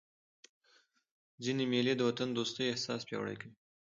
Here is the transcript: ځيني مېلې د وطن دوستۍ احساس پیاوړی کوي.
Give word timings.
ځيني 1.43 1.65
مېلې 1.71 1.93
د 1.97 2.01
وطن 2.09 2.29
دوستۍ 2.33 2.65
احساس 2.69 3.01
پیاوړی 3.07 3.35
کوي. 3.41 3.53